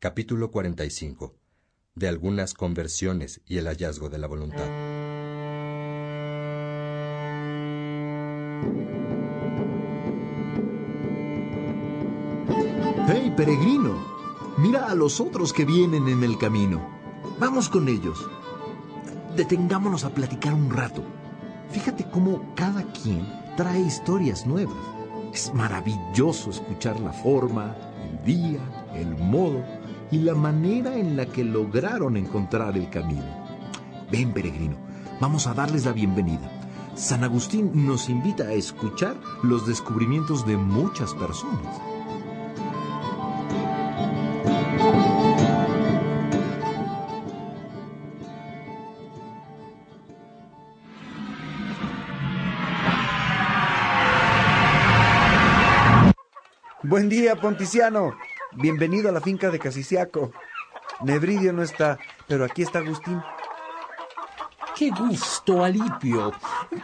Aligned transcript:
capítulo 0.00 0.50
45, 0.50 1.34
de 1.94 2.08
algunas 2.08 2.54
conversiones 2.54 3.42
y 3.44 3.58
el 3.58 3.66
hallazgo 3.66 4.08
de 4.08 4.16
la 4.16 4.26
voluntad. 4.28 4.64
¡Hey, 13.08 13.34
peregrino! 13.36 14.02
Mira 14.56 14.86
a 14.86 14.94
los 14.94 15.20
otros 15.20 15.52
que 15.52 15.66
vienen 15.66 16.08
en 16.08 16.24
el 16.24 16.38
camino. 16.38 16.80
Vamos 17.38 17.68
con 17.68 17.86
ellos. 17.86 18.26
Detengámonos 19.36 20.04
a 20.04 20.14
platicar 20.14 20.54
un 20.54 20.70
rato. 20.70 21.04
Fíjate 21.72 22.08
cómo 22.10 22.54
cada 22.54 22.90
quien 22.94 23.26
trae 23.54 23.80
historias 23.80 24.46
nuevas. 24.46 24.78
Es 25.34 25.52
maravilloso 25.52 26.48
escuchar 26.48 26.98
la 27.00 27.12
forma, 27.12 27.76
el 28.02 28.24
día, 28.24 28.60
el 28.94 29.14
modo 29.14 29.62
y 30.10 30.18
la 30.18 30.34
manera 30.34 30.96
en 30.96 31.16
la 31.16 31.26
que 31.26 31.44
lograron 31.44 32.16
encontrar 32.16 32.76
el 32.76 32.90
camino. 32.90 33.24
Ven, 34.10 34.32
peregrino, 34.32 34.76
vamos 35.20 35.46
a 35.46 35.54
darles 35.54 35.84
la 35.84 35.92
bienvenida. 35.92 36.50
San 36.94 37.22
Agustín 37.22 37.86
nos 37.86 38.08
invita 38.08 38.44
a 38.44 38.52
escuchar 38.52 39.16
los 39.42 39.66
descubrimientos 39.66 40.46
de 40.46 40.56
muchas 40.56 41.14
personas. 41.14 41.80
Buen 56.82 57.08
día, 57.08 57.36
Ponticiano. 57.36 58.14
Bienvenido 58.52 59.08
a 59.08 59.12
la 59.12 59.20
finca 59.20 59.50
de 59.50 59.60
Casiciaco. 59.60 60.32
Nebridio 61.02 61.52
no 61.52 61.62
está, 61.62 61.98
pero 62.26 62.44
aquí 62.44 62.62
está 62.62 62.80
Agustín. 62.80 63.22
Qué 64.76 64.90
gusto, 64.90 65.62
Alipio. 65.64 66.32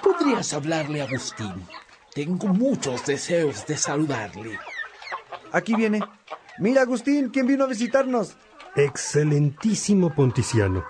¿Podrías 0.02 0.52
hablarle 0.54 1.00
a 1.02 1.04
Agustín? 1.04 1.66
Tengo 2.14 2.48
muchos 2.48 3.04
deseos 3.04 3.66
de 3.66 3.76
saludarle. 3.76 4.58
Aquí 5.52 5.74
viene. 5.74 6.00
Mira, 6.58 6.82
Agustín, 6.82 7.30
¿quién 7.30 7.46
vino 7.46 7.64
a 7.64 7.68
visitarnos? 7.68 8.36
Excelentísimo 8.76 10.14
Ponticiano. 10.14 10.84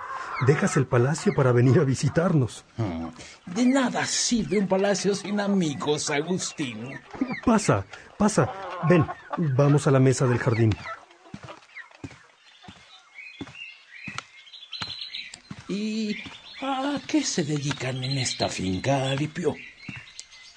Dejas 0.45 0.77
el 0.77 0.87
palacio 0.87 1.33
para 1.35 1.53
venir 1.53 1.79
a 1.79 1.85
visitarnos. 1.85 2.65
Hmm. 2.77 3.09
De 3.47 3.65
nada 3.65 4.05
sirve 4.05 4.59
un 4.59 4.69
palacio 4.69 5.15
sin 5.15 5.41
amigos, 5.41 6.11
Agustín. 6.11 7.01
Pasa, 7.45 7.87
pasa. 8.19 8.53
Ven, 8.89 9.07
vamos 9.39 9.87
a 9.87 9.91
la 9.91 10.01
mesa 10.01 10.27
del 10.27 10.39
jardín. 10.39 10.75
¿Y 15.69 16.17
a 16.61 17.01
qué 17.07 17.23
se 17.23 17.43
dedican 17.43 18.05
en 18.05 18.19
esta 18.19 18.49
finca, 18.49 19.11
Alipio? 19.11 19.55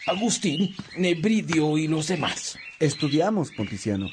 Agustín, 0.08 0.76
Nebridio 0.98 1.78
y 1.78 1.88
los 1.88 2.08
demás. 2.08 2.58
Estudiamos, 2.80 3.52
Ponticiano. 3.52 4.08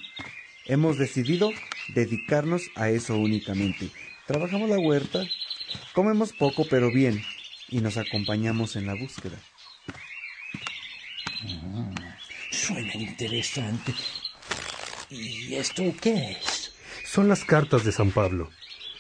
Hemos 0.65 0.99
decidido 0.99 1.51
dedicarnos 1.95 2.63
a 2.75 2.91
eso 2.91 3.17
únicamente. 3.17 3.91
Trabajamos 4.27 4.69
la 4.69 4.79
huerta, 4.79 5.23
comemos 5.97 6.35
poco 6.35 6.67
pero 6.69 6.93
bien 6.93 7.25
y 7.71 7.81
nos 7.81 7.97
acompañamos 7.97 8.77
en 8.77 8.87
la 8.87 8.95
búsqueda. 8.95 9.39
Ah, 11.43 12.19
suena 12.51 12.93
interesante. 12.93 13.95
¿Y 15.09 15.55
esto 15.55 15.83
qué 16.03 16.33
es? 16.33 16.75
Son 17.07 17.29
las 17.29 17.45
cartas 17.45 17.83
de 17.83 17.93
San 17.93 18.11
Pablo. 18.11 18.51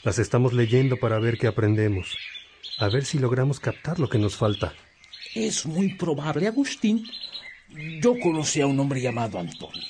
Las 0.04 0.18
estamos 0.18 0.54
leyendo 0.54 0.96
para 0.96 1.18
ver 1.18 1.36
qué 1.36 1.48
aprendemos. 1.48 2.16
A 2.78 2.88
ver 2.88 3.04
si 3.04 3.18
logramos 3.18 3.60
captar 3.60 3.98
lo 3.98 4.08
que 4.08 4.18
nos 4.18 4.36
falta. 4.36 4.72
Es 5.34 5.66
muy 5.66 5.92
probable, 5.96 6.46
Agustín. 6.46 7.06
Yo 8.00 8.18
conocí 8.18 8.62
a 8.62 8.66
un 8.66 8.80
hombre 8.80 9.02
llamado 9.02 9.38
Antonio. 9.38 9.82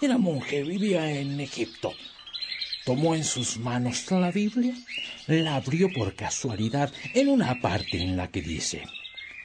Era 0.00 0.18
monje, 0.18 0.64
vivía 0.64 1.08
en 1.08 1.38
Egipto. 1.38 1.92
Tomó 2.86 3.16
en 3.16 3.24
sus 3.24 3.58
manos 3.58 4.08
la 4.12 4.30
Biblia, 4.30 4.72
la 5.26 5.56
abrió 5.56 5.92
por 5.92 6.14
casualidad 6.14 6.92
en 7.14 7.26
una 7.26 7.60
parte 7.60 8.00
en 8.00 8.16
la 8.16 8.30
que 8.30 8.40
dice, 8.40 8.84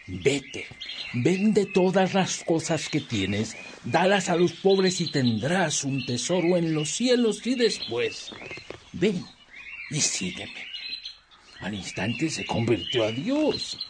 Vete, 0.06 0.68
vende 1.12 1.66
todas 1.66 2.14
las 2.14 2.44
cosas 2.44 2.88
que 2.88 3.02
tienes, 3.02 3.58
dalas 3.84 4.30
a 4.30 4.36
los 4.36 4.54
pobres 4.54 5.02
y 5.02 5.10
tendrás 5.10 5.84
un 5.84 6.06
tesoro 6.06 6.56
en 6.56 6.76
los 6.76 6.92
cielos 6.92 7.42
y 7.48 7.56
después, 7.56 8.30
ven 8.94 9.26
y 9.90 10.00
sígueme. 10.02 10.68
Al 11.62 11.74
instante 11.74 12.30
se 12.30 12.46
convirtió 12.46 13.06
a 13.06 13.12
Dios. 13.12 13.88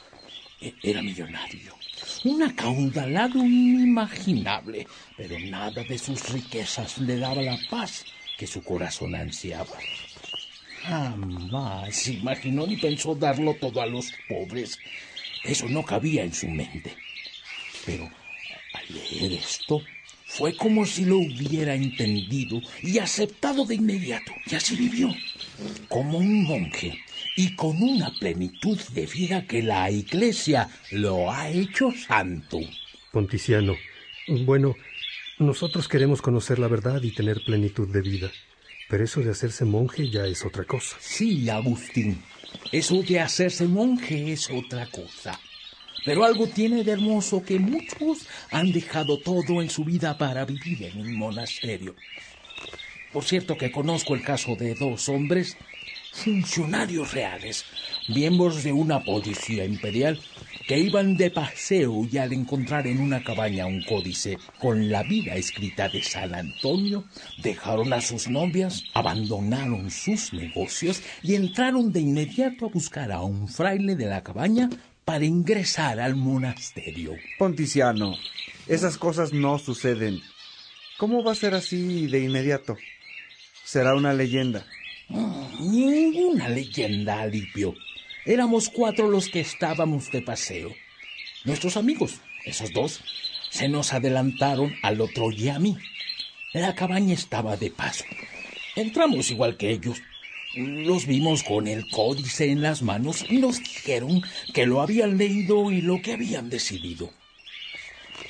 E-, 0.61 0.75
era 0.81 1.01
millonario, 1.01 1.75
un 2.23 2.41
acaudalado 2.41 3.39
inimaginable, 3.39 4.87
pero 5.17 5.37
nada 5.39 5.83
de 5.83 5.97
sus 5.97 6.29
riquezas 6.29 6.99
le 6.99 7.17
daba 7.17 7.41
la 7.41 7.59
paz 7.69 8.05
que 8.41 8.47
su 8.47 8.63
corazón 8.63 9.13
ansiaba. 9.13 9.77
Jamás 10.81 12.07
imaginó 12.07 12.65
ni 12.65 12.75
pensó 12.75 13.13
darlo 13.13 13.53
todo 13.61 13.83
a 13.83 13.85
los 13.85 14.11
pobres. 14.27 14.79
Eso 15.43 15.69
no 15.69 15.85
cabía 15.85 16.23
en 16.23 16.33
su 16.33 16.47
mente. 16.47 16.95
Pero 17.85 18.09
al 18.73 18.85
leer 18.95 19.33
esto, 19.33 19.79
fue 20.25 20.57
como 20.57 20.87
si 20.87 21.05
lo 21.05 21.17
hubiera 21.17 21.75
entendido 21.75 22.59
y 22.81 22.97
aceptado 22.97 23.63
de 23.63 23.75
inmediato. 23.75 24.31
Y 24.47 24.55
así 24.55 24.75
vivió, 24.75 25.13
como 25.87 26.17
un 26.17 26.43
monje 26.43 26.99
y 27.37 27.55
con 27.55 27.79
una 27.79 28.09
plenitud 28.19 28.79
de 28.95 29.05
vida 29.05 29.45
que 29.45 29.61
la 29.61 29.91
Iglesia 29.91 30.67
lo 30.89 31.31
ha 31.31 31.47
hecho 31.47 31.91
santo. 31.91 32.59
Ponticiano, 33.11 33.75
bueno, 34.45 34.75
nosotros 35.41 35.87
queremos 35.87 36.21
conocer 36.21 36.59
la 36.59 36.67
verdad 36.67 37.01
y 37.01 37.11
tener 37.11 37.43
plenitud 37.43 37.87
de 37.87 38.01
vida. 38.01 38.31
Pero 38.89 39.03
eso 39.03 39.21
de 39.21 39.31
hacerse 39.31 39.65
monje 39.65 40.09
ya 40.09 40.25
es 40.25 40.45
otra 40.45 40.65
cosa. 40.65 40.97
Sí, 40.99 41.49
Agustín. 41.49 42.21
Eso 42.71 43.01
de 43.01 43.19
hacerse 43.19 43.65
monje 43.65 44.33
es 44.33 44.49
otra 44.49 44.85
cosa. 44.87 45.39
Pero 46.05 46.25
algo 46.25 46.47
tiene 46.47 46.83
de 46.83 46.91
hermoso 46.91 47.43
que 47.43 47.59
muchos 47.59 48.27
han 48.49 48.71
dejado 48.71 49.19
todo 49.19 49.61
en 49.61 49.69
su 49.69 49.85
vida 49.85 50.17
para 50.17 50.45
vivir 50.45 50.83
en 50.83 50.99
un 50.99 51.15
monasterio. 51.15 51.95
Por 53.13 53.23
cierto 53.23 53.57
que 53.57 53.71
conozco 53.71 54.15
el 54.15 54.23
caso 54.23 54.55
de 54.55 54.73
dos 54.73 55.09
hombres, 55.09 55.57
funcionarios 56.11 57.13
reales, 57.13 57.65
miembros 58.07 58.63
de 58.63 58.71
una 58.73 59.03
policía 59.03 59.65
imperial, 59.65 60.19
que 60.71 60.79
iban 60.79 61.17
de 61.17 61.29
paseo 61.29 62.07
y 62.09 62.17
al 62.17 62.31
encontrar 62.31 62.87
en 62.87 63.01
una 63.01 63.21
cabaña 63.21 63.65
un 63.65 63.83
códice 63.83 64.37
con 64.57 64.89
la 64.89 65.03
vida 65.03 65.35
escrita 65.35 65.89
de 65.89 66.01
San 66.01 66.33
Antonio, 66.33 67.03
dejaron 67.43 67.91
a 67.91 67.99
sus 67.99 68.29
novias, 68.29 68.85
abandonaron 68.93 69.91
sus 69.91 70.31
negocios 70.31 71.03
y 71.23 71.35
entraron 71.35 71.91
de 71.91 71.99
inmediato 71.99 72.67
a 72.67 72.69
buscar 72.69 73.11
a 73.11 73.19
un 73.19 73.49
fraile 73.49 73.97
de 73.97 74.05
la 74.05 74.23
cabaña 74.23 74.69
para 75.03 75.25
ingresar 75.25 75.99
al 75.99 76.15
monasterio. 76.15 77.15
Ponticiano, 77.37 78.15
esas 78.65 78.97
cosas 78.97 79.33
no 79.33 79.59
suceden. 79.59 80.21
¿Cómo 80.97 81.21
va 81.21 81.33
a 81.33 81.35
ser 81.35 81.53
así 81.53 82.07
de 82.07 82.23
inmediato? 82.23 82.77
Será 83.65 83.93
una 83.93 84.13
leyenda. 84.13 84.65
Mm, 85.09 85.69
ninguna 85.69 86.47
leyenda, 86.47 87.19
Alipio. 87.19 87.75
Éramos 88.25 88.69
cuatro 88.69 89.09
los 89.09 89.29
que 89.29 89.39
estábamos 89.39 90.11
de 90.11 90.21
paseo. 90.21 90.71
Nuestros 91.43 91.75
amigos, 91.75 92.21
esos 92.45 92.71
dos, 92.71 93.01
se 93.49 93.67
nos 93.67 93.93
adelantaron 93.93 94.75
al 94.83 95.01
otro 95.01 95.31
y 95.31 95.49
a 95.49 95.57
mí. 95.57 95.75
La 96.53 96.75
cabaña 96.75 97.15
estaba 97.15 97.57
de 97.57 97.71
paso. 97.71 98.05
Entramos 98.75 99.31
igual 99.31 99.57
que 99.57 99.71
ellos. 99.71 100.03
Los 100.55 101.07
vimos 101.07 101.41
con 101.41 101.67
el 101.67 101.89
códice 101.89 102.51
en 102.51 102.61
las 102.61 102.83
manos 102.83 103.25
y 103.27 103.37
nos 103.37 103.57
dijeron 103.57 104.21
que 104.53 104.67
lo 104.67 104.81
habían 104.81 105.17
leído 105.17 105.71
y 105.71 105.81
lo 105.81 105.99
que 106.01 106.13
habían 106.13 106.49
decidido. 106.49 107.09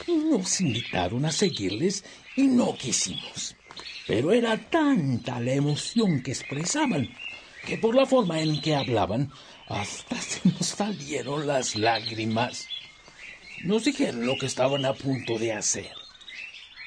Nos 0.08 0.62
invitaron 0.62 1.26
a 1.26 1.34
seguirles 1.34 2.06
y 2.38 2.44
no 2.44 2.76
quisimos. 2.78 3.58
Pero 4.08 4.32
era 4.32 4.58
tanta 4.58 5.42
la 5.42 5.54
emoción 5.54 6.24
que 6.24 6.32
expresaban 6.32 7.10
que 7.66 7.78
por 7.78 7.94
la 7.96 8.06
forma 8.06 8.42
en 8.42 8.62
que 8.62 8.76
hablaban 8.76 9.32
hasta 9.74 10.20
se 10.20 10.42
nos 10.50 10.68
salieron 10.68 11.48
las 11.48 11.76
lágrimas. 11.76 12.68
Nos 13.64 13.86
dijeron 13.86 14.26
lo 14.26 14.38
que 14.38 14.46
estaban 14.46 14.86
a 14.86 14.94
punto 14.94 15.38
de 15.38 15.54
hacer. 15.54 15.92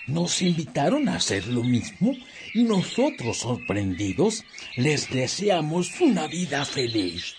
Nos 0.06 0.42
invitaron 0.42 1.08
a 1.08 1.16
hacer 1.16 1.46
lo 1.46 1.62
mismo 1.62 2.14
y 2.52 2.64
nosotros, 2.64 3.38
sorprendidos, 3.38 4.44
les 4.76 5.10
deseamos 5.10 6.00
una 6.00 6.26
vida 6.26 6.64
feliz. 6.64 7.36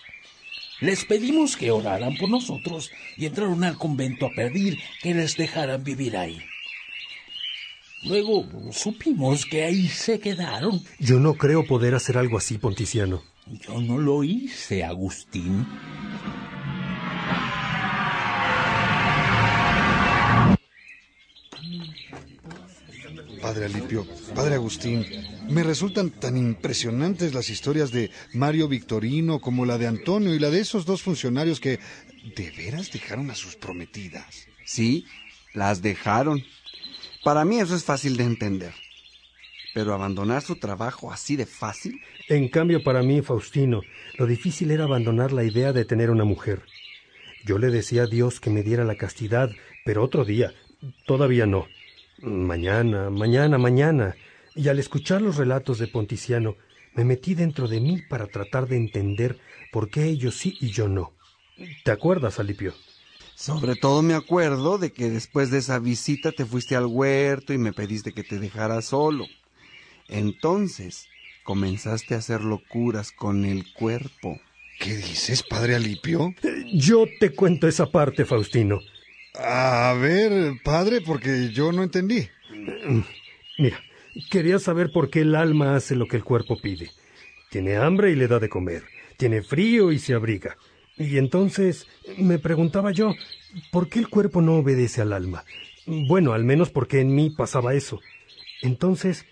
Les 0.80 1.04
pedimos 1.04 1.56
que 1.56 1.70
oraran 1.70 2.16
por 2.16 2.28
nosotros 2.28 2.90
y 3.16 3.26
entraron 3.26 3.62
al 3.64 3.78
convento 3.78 4.26
a 4.26 4.30
pedir 4.30 4.78
que 5.02 5.14
les 5.14 5.36
dejaran 5.36 5.84
vivir 5.84 6.16
ahí. 6.16 6.38
Luego 8.02 8.46
supimos 8.72 9.46
que 9.46 9.64
ahí 9.64 9.88
se 9.88 10.20
quedaron. 10.20 10.82
Yo 10.98 11.18
no 11.18 11.34
creo 11.34 11.66
poder 11.66 11.94
hacer 11.94 12.18
algo 12.18 12.36
así, 12.36 12.58
Ponticiano. 12.58 13.22
Yo 13.46 13.80
no 13.80 13.98
lo 13.98 14.24
hice, 14.24 14.82
Agustín. 14.82 15.66
Padre 23.40 23.66
Alipio, 23.66 24.04
Padre 24.34 24.56
Agustín, 24.56 25.06
me 25.48 25.62
resultan 25.62 26.10
tan 26.10 26.36
impresionantes 26.36 27.32
las 27.32 27.48
historias 27.48 27.92
de 27.92 28.10
Mario 28.32 28.66
Victorino 28.66 29.40
como 29.40 29.64
la 29.64 29.78
de 29.78 29.86
Antonio 29.86 30.34
y 30.34 30.40
la 30.40 30.50
de 30.50 30.60
esos 30.60 30.84
dos 30.84 31.02
funcionarios 31.02 31.60
que 31.60 31.78
de 32.34 32.50
veras 32.50 32.90
dejaron 32.90 33.30
a 33.30 33.36
sus 33.36 33.54
prometidas. 33.54 34.48
Sí, 34.64 35.06
las 35.54 35.80
dejaron. 35.82 36.42
Para 37.22 37.44
mí 37.44 37.60
eso 37.60 37.76
es 37.76 37.84
fácil 37.84 38.16
de 38.16 38.24
entender. 38.24 38.74
Pero 39.76 39.92
abandonar 39.92 40.40
su 40.40 40.56
trabajo 40.56 41.12
así 41.12 41.36
de 41.36 41.44
fácil. 41.44 42.00
En 42.30 42.48
cambio, 42.48 42.82
para 42.82 43.02
mí, 43.02 43.20
Faustino, 43.20 43.82
lo 44.16 44.26
difícil 44.26 44.70
era 44.70 44.84
abandonar 44.84 45.34
la 45.34 45.44
idea 45.44 45.74
de 45.74 45.84
tener 45.84 46.08
una 46.10 46.24
mujer. 46.24 46.62
Yo 47.44 47.58
le 47.58 47.66
decía 47.66 48.04
a 48.04 48.06
Dios 48.06 48.40
que 48.40 48.48
me 48.48 48.62
diera 48.62 48.84
la 48.84 48.96
castidad, 48.96 49.50
pero 49.84 50.02
otro 50.02 50.24
día, 50.24 50.54
todavía 51.04 51.44
no. 51.44 51.66
Mañana, 52.22 53.10
mañana, 53.10 53.58
mañana. 53.58 54.16
Y 54.54 54.68
al 54.68 54.78
escuchar 54.78 55.20
los 55.20 55.36
relatos 55.36 55.78
de 55.78 55.88
Ponticiano, 55.88 56.56
me 56.94 57.04
metí 57.04 57.34
dentro 57.34 57.68
de 57.68 57.78
mí 57.78 58.00
para 58.00 58.28
tratar 58.28 58.68
de 58.68 58.78
entender 58.78 59.38
por 59.72 59.90
qué 59.90 60.04
ellos 60.04 60.36
sí 60.36 60.56
y 60.58 60.70
yo 60.70 60.88
no. 60.88 61.12
¿Te 61.84 61.90
acuerdas, 61.90 62.40
Alipio? 62.40 62.72
Sobre 63.34 63.76
todo 63.76 64.00
me 64.00 64.14
acuerdo 64.14 64.78
de 64.78 64.90
que 64.90 65.10
después 65.10 65.50
de 65.50 65.58
esa 65.58 65.78
visita 65.78 66.32
te 66.32 66.46
fuiste 66.46 66.76
al 66.76 66.86
huerto 66.86 67.52
y 67.52 67.58
me 67.58 67.74
pediste 67.74 68.14
que 68.14 68.24
te 68.24 68.38
dejara 68.38 68.80
solo. 68.80 69.26
Entonces 70.08 71.08
comenzaste 71.44 72.14
a 72.14 72.18
hacer 72.18 72.42
locuras 72.42 73.12
con 73.12 73.44
el 73.44 73.72
cuerpo. 73.72 74.40
¿Qué 74.78 74.96
dices, 74.96 75.42
padre 75.42 75.76
Alipio? 75.76 76.34
Yo 76.74 77.06
te 77.18 77.30
cuento 77.30 77.66
esa 77.66 77.86
parte, 77.86 78.24
Faustino. 78.24 78.80
A 79.34 79.94
ver, 80.00 80.54
padre, 80.64 81.00
porque 81.00 81.50
yo 81.52 81.72
no 81.72 81.82
entendí. 81.82 82.28
Mira, 83.58 83.80
quería 84.30 84.58
saber 84.58 84.90
por 84.92 85.10
qué 85.10 85.20
el 85.20 85.34
alma 85.34 85.76
hace 85.76 85.94
lo 85.94 86.06
que 86.06 86.16
el 86.16 86.24
cuerpo 86.24 86.60
pide. 86.60 86.90
Tiene 87.50 87.76
hambre 87.76 88.10
y 88.10 88.16
le 88.16 88.28
da 88.28 88.38
de 88.38 88.48
comer. 88.48 88.82
Tiene 89.16 89.42
frío 89.42 89.92
y 89.92 89.98
se 89.98 90.14
abriga. 90.14 90.56
Y 90.98 91.18
entonces 91.18 91.86
me 92.18 92.38
preguntaba 92.38 92.92
yo, 92.92 93.14
¿por 93.70 93.88
qué 93.88 93.98
el 93.98 94.08
cuerpo 94.08 94.40
no 94.42 94.56
obedece 94.56 95.02
al 95.02 95.12
alma? 95.12 95.44
Bueno, 95.86 96.32
al 96.32 96.44
menos 96.44 96.70
porque 96.70 97.00
en 97.00 97.14
mí 97.14 97.30
pasaba 97.30 97.74
eso. 97.74 98.00
Entonces 98.62 99.26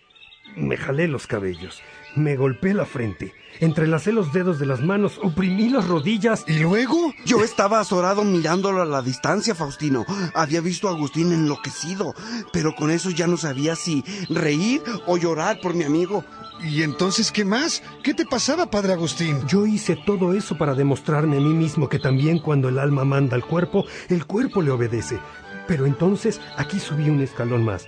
me 0.56 0.76
jalé 0.76 1.08
los 1.08 1.26
cabellos, 1.26 1.82
me 2.16 2.36
golpeé 2.36 2.74
la 2.74 2.86
frente, 2.86 3.34
entrelacé 3.60 4.12
los 4.12 4.32
dedos 4.32 4.58
de 4.58 4.66
las 4.66 4.80
manos, 4.80 5.18
oprimí 5.22 5.68
las 5.68 5.86
rodillas. 5.86 6.44
¿Y 6.46 6.58
luego? 6.60 7.12
Yo 7.24 7.42
estaba 7.42 7.80
azorado 7.80 8.24
mirándolo 8.24 8.82
a 8.82 8.86
la 8.86 9.02
distancia, 9.02 9.54
Faustino. 9.54 10.04
Había 10.34 10.60
visto 10.60 10.88
a 10.88 10.92
Agustín 10.92 11.32
enloquecido, 11.32 12.14
pero 12.52 12.74
con 12.74 12.90
eso 12.90 13.10
ya 13.10 13.26
no 13.26 13.36
sabía 13.36 13.76
si 13.76 14.04
reír 14.28 14.82
o 15.06 15.16
llorar 15.16 15.60
por 15.60 15.74
mi 15.74 15.84
amigo. 15.84 16.24
¿Y 16.62 16.82
entonces 16.82 17.32
qué 17.32 17.44
más? 17.44 17.82
¿Qué 18.02 18.14
te 18.14 18.24
pasaba, 18.24 18.70
padre 18.70 18.92
Agustín? 18.92 19.44
Yo 19.46 19.66
hice 19.66 19.96
todo 20.06 20.34
eso 20.34 20.56
para 20.56 20.74
demostrarme 20.74 21.36
a 21.36 21.40
mí 21.40 21.52
mismo 21.52 21.88
que 21.88 21.98
también 21.98 22.38
cuando 22.38 22.68
el 22.68 22.78
alma 22.78 23.04
manda 23.04 23.34
al 23.34 23.44
cuerpo, 23.44 23.84
el 24.08 24.24
cuerpo 24.24 24.62
le 24.62 24.70
obedece. 24.70 25.18
Pero 25.66 25.86
entonces 25.86 26.40
aquí 26.56 26.78
subí 26.78 27.10
un 27.10 27.20
escalón 27.20 27.64
más. 27.64 27.86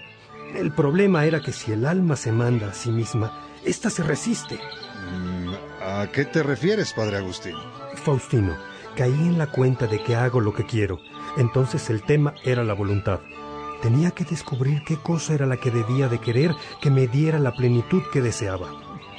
El 0.54 0.72
problema 0.72 1.24
era 1.24 1.40
que 1.40 1.52
si 1.52 1.72
el 1.72 1.86
alma 1.86 2.16
se 2.16 2.32
manda 2.32 2.68
a 2.68 2.74
sí 2.74 2.90
misma, 2.90 3.32
ésta 3.64 3.90
se 3.90 4.02
resiste. 4.02 4.58
¿A 5.82 6.06
qué 6.12 6.24
te 6.24 6.42
refieres, 6.42 6.92
padre 6.92 7.18
Agustín? 7.18 7.54
Faustino, 7.94 8.56
caí 8.96 9.12
en 9.12 9.38
la 9.38 9.46
cuenta 9.48 9.86
de 9.86 10.02
que 10.02 10.16
hago 10.16 10.40
lo 10.40 10.54
que 10.54 10.64
quiero. 10.64 10.98
Entonces 11.36 11.90
el 11.90 12.02
tema 12.02 12.34
era 12.44 12.64
la 12.64 12.74
voluntad. 12.74 13.20
Tenía 13.82 14.10
que 14.10 14.24
descubrir 14.24 14.82
qué 14.84 14.96
cosa 14.96 15.34
era 15.34 15.46
la 15.46 15.58
que 15.58 15.70
debía 15.70 16.08
de 16.08 16.18
querer 16.18 16.52
que 16.80 16.90
me 16.90 17.06
diera 17.06 17.38
la 17.38 17.52
plenitud 17.52 18.02
que 18.12 18.22
deseaba. 18.22 18.68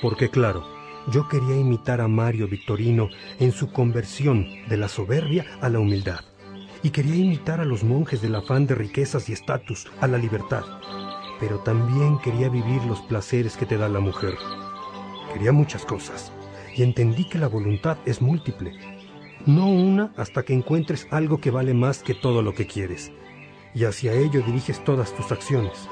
Porque 0.02 0.30
claro, 0.30 0.66
yo 1.12 1.28
quería 1.28 1.56
imitar 1.56 2.02
a 2.02 2.08
Mario 2.08 2.48
Victorino 2.48 3.10
en 3.40 3.52
su 3.52 3.72
conversión 3.72 4.48
de 4.68 4.78
la 4.78 4.90
soberbia 4.90 5.46
a 5.62 5.70
la 5.70 5.80
humildad. 5.80 6.22
Y 6.84 6.90
quería 6.90 7.16
imitar 7.16 7.60
a 7.60 7.66
los 7.66 7.84
monjes 7.84 8.22
del 8.22 8.36
afán 8.36 8.68
de 8.68 8.76
riquezas 8.76 9.30
y 9.30 9.34
estatus 9.34 9.88
a 10.02 10.08
la 10.08 10.18
libertad. 10.18 10.64
Pero 11.40 11.60
también 11.60 12.20
quería 12.20 12.50
vivir 12.50 12.84
los 12.84 13.02
placeres 13.02 13.58
que 13.58 13.66
te 13.66 13.78
da 13.78 13.90
la 13.90 14.00
mujer. 14.00 14.36
Quería 15.34 15.52
muchas 15.52 15.86
cosas. 15.86 16.32
Y 16.76 16.84
entendí 16.84 17.28
que 17.28 17.38
la 17.38 17.48
voluntad 17.48 17.98
es 18.06 18.22
múltiple. 18.22 18.74
No 19.46 19.68
una 19.68 20.14
hasta 20.18 20.44
que 20.44 20.54
encuentres 20.54 21.08
algo 21.12 21.40
que 21.40 21.52
vale 21.52 21.74
más 21.74 22.04
que 22.04 22.14
todo 22.14 22.42
lo 22.42 22.54
que 22.54 22.68
quieres 22.68 23.12
y 23.78 23.86
hacia 23.86 24.14
ello 24.14 24.42
diriges 24.42 24.84
todas 24.84 25.14
tus 25.14 25.32
acciones. 25.32 25.88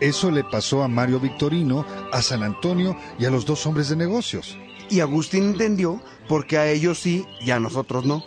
Eso 0.00 0.30
le 0.30 0.42
pasó 0.42 0.82
a 0.82 0.88
Mario 0.88 1.20
Victorino, 1.20 1.84
a 2.10 2.22
San 2.22 2.42
Antonio 2.42 2.96
y 3.18 3.26
a 3.26 3.30
los 3.30 3.44
dos 3.44 3.66
hombres 3.66 3.90
de 3.90 3.96
negocios. 3.96 4.58
Y 4.88 5.00
Agustín 5.00 5.44
entendió 5.44 6.00
porque 6.28 6.56
a 6.56 6.70
ellos 6.70 6.98
sí 6.98 7.26
y 7.40 7.50
a 7.50 7.60
nosotros 7.60 8.06
no. 8.06 8.24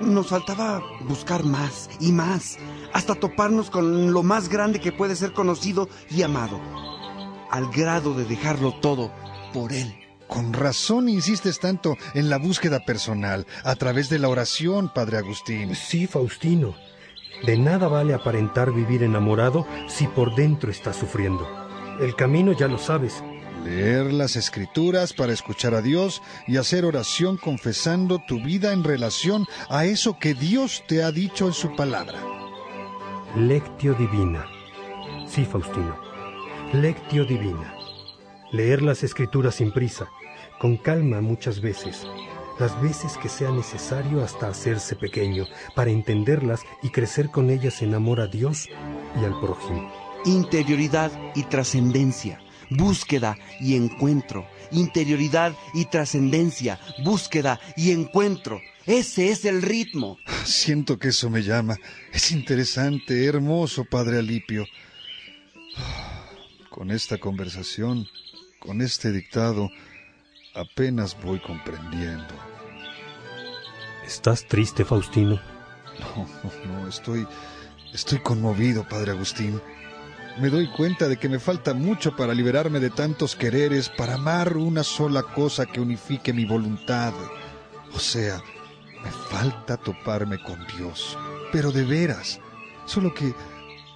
Nos 0.00 0.28
faltaba 0.28 0.82
buscar 1.06 1.44
más 1.44 1.90
y 2.00 2.12
más, 2.12 2.58
hasta 2.92 3.14
toparnos 3.14 3.68
con 3.70 4.12
lo 4.12 4.22
más 4.22 4.48
grande 4.48 4.80
que 4.80 4.92
puede 4.92 5.14
ser 5.14 5.32
conocido 5.32 5.88
y 6.10 6.22
amado, 6.22 6.58
al 7.50 7.70
grado 7.70 8.14
de 8.14 8.24
dejarlo 8.24 8.72
todo 8.80 9.12
por 9.52 9.72
él. 9.72 9.94
Con 10.26 10.52
razón 10.52 11.08
insistes 11.08 11.58
tanto 11.58 11.96
en 12.14 12.30
la 12.30 12.38
búsqueda 12.38 12.80
personal, 12.80 13.46
a 13.64 13.74
través 13.74 14.08
de 14.08 14.18
la 14.18 14.28
oración, 14.28 14.90
Padre 14.94 15.18
Agustín. 15.18 15.74
Sí, 15.74 16.06
Faustino. 16.06 16.74
De 17.44 17.58
nada 17.58 17.88
vale 17.88 18.14
aparentar 18.14 18.72
vivir 18.72 19.02
enamorado 19.02 19.66
si 19.88 20.06
por 20.06 20.34
dentro 20.34 20.70
estás 20.70 20.96
sufriendo. 20.96 21.46
El 22.00 22.14
camino 22.14 22.52
ya 22.52 22.68
lo 22.68 22.78
sabes. 22.78 23.22
Leer 23.64 24.12
las 24.12 24.36
escrituras 24.36 25.12
para 25.12 25.32
escuchar 25.32 25.74
a 25.74 25.82
Dios 25.82 26.22
y 26.46 26.56
hacer 26.56 26.84
oración 26.84 27.36
confesando 27.36 28.18
tu 28.26 28.42
vida 28.42 28.72
en 28.72 28.84
relación 28.84 29.46
a 29.68 29.84
eso 29.84 30.18
que 30.18 30.34
Dios 30.34 30.82
te 30.88 31.02
ha 31.02 31.12
dicho 31.12 31.46
en 31.46 31.52
su 31.52 31.76
palabra. 31.76 32.18
Lectio 33.36 33.94
divina. 33.94 34.46
Sí, 35.26 35.44
Faustino. 35.44 35.96
Lectio 36.72 37.24
divina. 37.24 37.74
Leer 38.50 38.82
las 38.82 39.04
escrituras 39.04 39.56
sin 39.56 39.72
prisa, 39.72 40.08
con 40.58 40.76
calma 40.76 41.20
muchas 41.20 41.60
veces, 41.60 42.06
las 42.58 42.80
veces 42.82 43.16
que 43.16 43.28
sea 43.28 43.50
necesario 43.50 44.24
hasta 44.24 44.48
hacerse 44.48 44.96
pequeño, 44.96 45.44
para 45.76 45.90
entenderlas 45.90 46.62
y 46.82 46.90
crecer 46.90 47.30
con 47.30 47.50
ellas 47.50 47.82
en 47.82 47.94
amor 47.94 48.20
a 48.20 48.26
Dios 48.26 48.68
y 49.20 49.24
al 49.24 49.38
prójimo. 49.38 49.92
Interioridad 50.24 51.12
y 51.34 51.44
trascendencia, 51.44 52.40
búsqueda 52.70 53.36
y 53.60 53.76
encuentro. 53.76 54.48
Interioridad 54.72 55.54
y 55.74 55.86
trascendencia, 55.86 56.80
búsqueda 57.04 57.60
y 57.76 57.90
encuentro. 57.90 58.60
Ese 58.86 59.30
es 59.30 59.44
el 59.44 59.62
ritmo. 59.62 60.18
Siento 60.44 60.98
que 60.98 61.08
eso 61.08 61.28
me 61.28 61.42
llama. 61.42 61.76
Es 62.12 62.32
interesante, 62.32 63.24
hermoso, 63.26 63.84
Padre 63.84 64.18
Alipio. 64.18 64.66
Con 66.70 66.90
esta 66.90 67.18
conversación, 67.18 68.06
con 68.58 68.80
este 68.80 69.12
dictado, 69.12 69.70
apenas 70.54 71.20
voy 71.20 71.40
comprendiendo. 71.40 72.34
¿Estás 74.06 74.46
triste, 74.46 74.84
Faustino? 74.84 75.40
No, 76.00 76.26
no, 76.42 76.80
no, 76.80 76.88
estoy, 76.88 77.26
estoy 77.92 78.18
conmovido, 78.20 78.88
Padre 78.88 79.12
Agustín. 79.12 79.60
Me 80.40 80.48
doy 80.48 80.68
cuenta 80.68 81.06
de 81.06 81.18
que 81.18 81.28
me 81.28 81.38
falta 81.38 81.74
mucho 81.74 82.16
para 82.16 82.32
liberarme 82.32 82.80
de 82.80 82.88
tantos 82.88 83.36
quereres, 83.36 83.90
para 83.90 84.14
amar 84.14 84.56
una 84.56 84.82
sola 84.82 85.22
cosa 85.22 85.66
que 85.66 85.82
unifique 85.82 86.32
mi 86.32 86.46
voluntad. 86.46 87.12
O 87.92 87.98
sea, 87.98 88.40
me 89.04 89.10
falta 89.10 89.76
toparme 89.76 90.42
con 90.42 90.66
Dios. 90.78 91.18
Pero 91.52 91.72
de 91.72 91.84
veras, 91.84 92.40
solo 92.86 93.12
que 93.12 93.34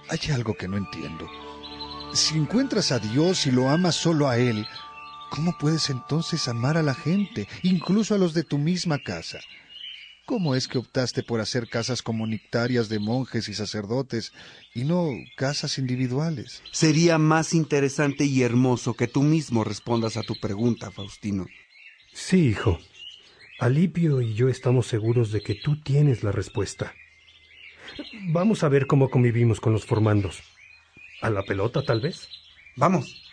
hay 0.07 0.31
algo 0.31 0.53
que 0.53 0.67
no 0.67 0.77
entiendo. 0.77 1.27
Si 2.13 2.37
encuentras 2.37 2.91
a 2.91 2.99
Dios 2.99 3.47
y 3.47 3.51
lo 3.51 3.71
amas 3.71 3.95
solo 3.95 4.29
a 4.29 4.37
Él, 4.37 4.67
¿cómo 5.31 5.57
puedes 5.57 5.89
entonces 5.89 6.47
amar 6.47 6.77
a 6.77 6.83
la 6.83 6.93
gente, 6.93 7.47
incluso 7.63 8.13
a 8.13 8.19
los 8.19 8.35
de 8.35 8.43
tu 8.43 8.59
misma 8.59 8.99
casa? 8.99 9.39
¿Cómo 10.25 10.55
es 10.55 10.67
que 10.67 10.79
optaste 10.79 11.21
por 11.21 11.39
hacer 11.39 11.67
casas 11.67 12.01
comunitarias 12.01 12.89
de 12.89 12.97
monjes 12.97 13.47
y 13.47 13.53
sacerdotes 13.53 14.33
y 14.73 14.83
no 14.83 15.11
casas 15.35 15.77
individuales? 15.77 16.63
Sería 16.71 17.19
más 17.19 17.53
interesante 17.53 18.25
y 18.25 18.41
hermoso 18.41 18.95
que 18.95 19.07
tú 19.07 19.21
mismo 19.21 19.63
respondas 19.63 20.17
a 20.17 20.23
tu 20.23 20.33
pregunta, 20.35 20.89
Faustino. 20.89 21.45
Sí, 22.11 22.47
hijo. 22.47 22.79
Alipio 23.59 24.19
y 24.19 24.33
yo 24.33 24.49
estamos 24.49 24.87
seguros 24.87 25.31
de 25.31 25.41
que 25.41 25.53
tú 25.53 25.79
tienes 25.79 26.23
la 26.23 26.31
respuesta. 26.31 26.95
Vamos 28.13 28.63
a 28.63 28.69
ver 28.69 28.87
cómo 28.87 29.11
convivimos 29.11 29.61
con 29.61 29.73
los 29.73 29.85
formandos. 29.85 30.41
¿A 31.21 31.29
la 31.29 31.43
pelota, 31.43 31.83
tal 31.83 32.01
vez? 32.01 32.27
Vamos. 32.75 33.31